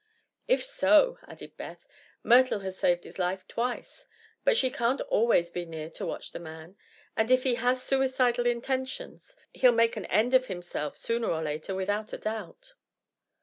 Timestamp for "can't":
4.71-4.97